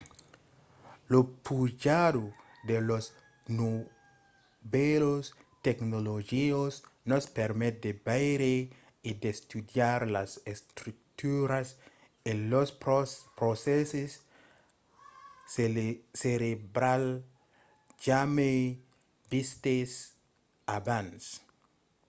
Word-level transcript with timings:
la 1.13 1.19
pujada 1.47 2.21
de 2.69 2.77
las 2.89 3.05
novèlas 3.59 5.23
tecnologias 5.67 6.71
nos 7.11 7.25
permet 7.37 7.75
de 7.85 7.91
veire 8.09 8.55
e 9.09 9.11
d'estudiar 9.21 9.99
las 10.15 10.31
estructuras 10.53 11.67
e 12.29 12.31
los 12.51 12.69
procèsses 13.39 14.11
cerebrals 16.19 17.15
jamai 18.05 18.59
vistes 19.31 19.89
abans 20.77 21.21